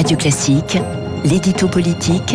[0.00, 0.78] Radio Classique,
[1.26, 2.34] l'édito politique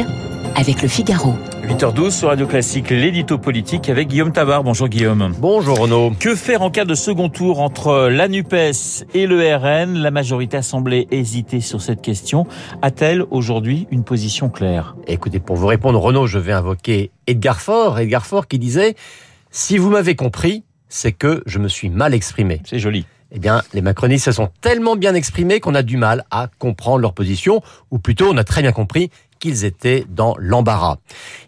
[0.56, 1.33] avec le Figaro.
[1.64, 4.64] 8h12 sur Radio Classique, l'édito politique avec Guillaume Tabar.
[4.64, 5.33] Bonjour Guillaume.
[5.40, 6.12] Bonjour Renaud.
[6.20, 10.57] Que faire en cas de second tour entre la NUPES et le RN La majorité
[10.57, 12.46] a semblé hésiter sur cette question.
[12.84, 14.95] A-t-elle aujourd'hui une position claire?
[15.07, 17.97] Écoutez, pour vous répondre Renaud, je vais invoquer Edgar Faure.
[17.97, 18.93] Edgar Faure qui disait
[19.50, 23.07] «Si vous m'avez compris, c'est que je me suis mal exprimé.» C'est joli.
[23.32, 27.00] Eh bien, les macronistes se sont tellement bien exprimés qu'on a du mal à comprendre
[27.00, 27.61] leur position,
[27.92, 30.98] ou plutôt on a très bien compris qu'ils étaient dans l'embarras.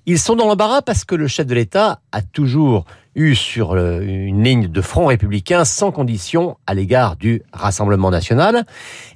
[0.05, 4.43] Ils sont dans l'embarras parce que le chef de l'État a toujours eu sur une
[4.43, 8.65] ligne de front républicain sans condition à l'égard du Rassemblement national,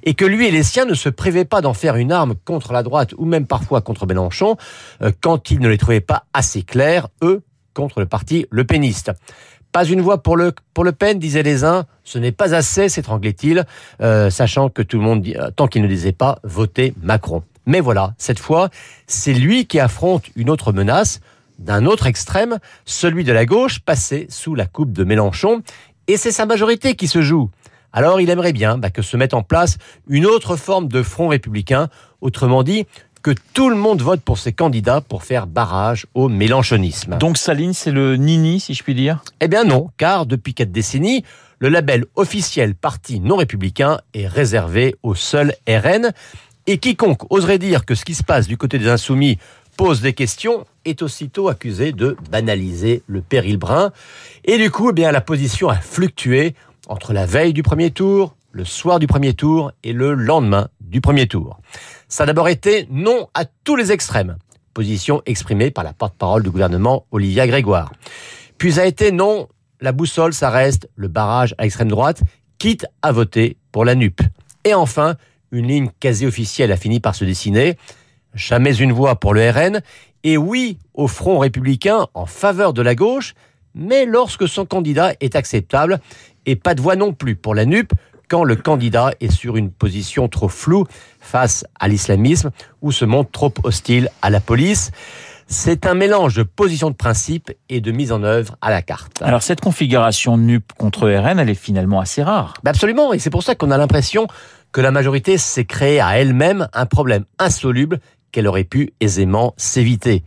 [0.02, 2.72] et que lui et les siens ne se privaient pas d'en faire une arme contre
[2.72, 4.56] la droite ou même parfois contre Mélenchon
[5.02, 7.42] euh, quand ils ne les trouvaient pas assez clairs, eux,
[7.74, 9.12] contre le parti Le Péniste.
[9.72, 10.52] Pas une voix pour le,
[10.92, 11.86] Pen, disaient les uns.
[12.04, 13.64] Ce n'est pas assez, s'étranglait-il,
[14.02, 17.42] euh, sachant que tout le monde, euh, tant qu'il ne disait pas, voter Macron.
[17.64, 18.68] Mais voilà, cette fois,
[19.06, 21.20] c'est lui qui affronte une autre menace
[21.58, 25.62] d'un autre extrême, celui de la gauche, passé sous la coupe de Mélenchon,
[26.08, 27.50] et c'est sa majorité qui se joue.
[27.92, 31.28] Alors il aimerait bien bah, que se mette en place une autre forme de front
[31.28, 31.88] républicain,
[32.20, 32.86] autrement dit,
[33.22, 37.18] que tout le monde vote pour ses candidats pour faire barrage au mélanchonisme.
[37.18, 39.22] Donc sa ligne, c'est le nini, si je puis dire?
[39.40, 41.24] Eh bien non, car depuis quatre décennies,
[41.58, 46.10] le label officiel parti non républicain est réservé au seul RN.
[46.66, 49.38] Et quiconque oserait dire que ce qui se passe du côté des insoumis
[49.76, 53.92] pose des questions est aussitôt accusé de banaliser le péril brun.
[54.44, 56.54] Et du coup, eh bien, la position a fluctué
[56.88, 61.00] entre la veille du premier tour, le soir du premier tour et le lendemain du
[61.00, 61.58] premier tour.
[62.12, 64.36] Ça a d'abord été non à tous les extrêmes,
[64.74, 67.90] position exprimée par la porte-parole du gouvernement Olivia Grégoire.
[68.58, 69.48] Puis a été non,
[69.80, 72.20] la boussole, ça reste le barrage à l'extrême droite,
[72.58, 74.20] quitte à voter pour la NUP.
[74.64, 75.16] Et enfin,
[75.52, 77.78] une ligne quasi officielle a fini par se dessiner.
[78.34, 79.80] Jamais une voix pour le RN,
[80.22, 83.32] et oui au Front républicain en faveur de la gauche,
[83.74, 85.98] mais lorsque son candidat est acceptable,
[86.44, 87.90] et pas de voix non plus pour la NUP,
[88.32, 90.86] quand le candidat est sur une position trop floue
[91.20, 92.50] face à l'islamisme
[92.80, 94.90] ou se montre trop hostile à la police.
[95.48, 99.20] C'est un mélange de position de principe et de mise en œuvre à la carte.
[99.20, 102.54] Alors cette configuration NUP contre RN, elle est finalement assez rare.
[102.62, 104.26] Ben absolument, et c'est pour ça qu'on a l'impression
[104.72, 108.00] que la majorité s'est créée à elle-même un problème insoluble
[108.30, 110.24] qu'elle aurait pu aisément s'éviter.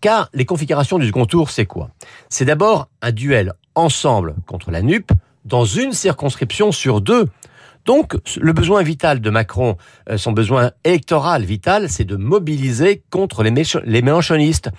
[0.00, 1.90] Car les configurations du second tour, c'est quoi?
[2.28, 5.12] C'est d'abord un duel ensemble contre la NUP
[5.44, 7.28] dans une circonscription sur deux.
[7.84, 9.76] Donc, le besoin vital de Macron,
[10.08, 14.70] euh, son besoin électoral vital, c'est de mobiliser contre les, mélanchonistes.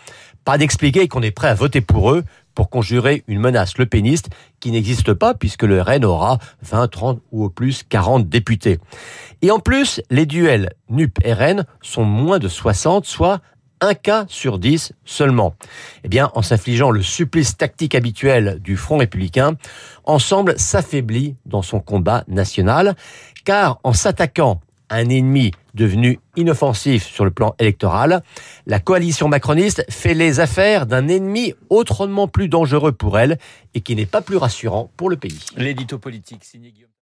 [0.43, 2.23] Pas d'expliquer qu'on est prêt à voter pour eux
[2.55, 7.21] pour conjurer une menace le péniste qui n'existe pas puisque le RN aura 20, 30
[7.31, 8.79] ou au plus 40 députés.
[9.41, 13.41] Et en plus, les duels NUP-RN sont moins de 60, soit
[13.81, 15.55] un cas sur dix seulement.
[16.03, 19.57] Eh bien, en s'infligeant le supplice tactique habituel du Front républicain,
[20.05, 22.95] Ensemble s'affaiblit dans son combat national,
[23.43, 28.23] car en s'attaquant à un ennemi devenu inoffensif sur le plan électoral,
[28.67, 33.39] la coalition macroniste fait les affaires d'un ennemi autrement plus dangereux pour elle
[33.73, 35.39] et qui n'est pas plus rassurant pour le pays.
[35.57, 36.71] L'édito politique signé